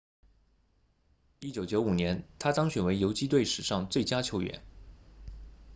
[1.41, 4.63] 1995年他当选为游击队史上最佳球员